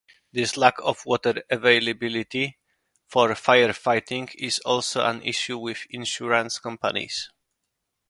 [0.33, 2.57] This lack of water availability
[3.05, 7.29] for firefighting is also an issue with insurance companies.